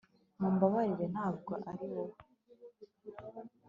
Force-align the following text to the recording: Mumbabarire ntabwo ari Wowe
Mumbabarire 0.39 1.05
ntabwo 1.13 1.53
ari 1.69 1.85
Wowe 1.91 2.17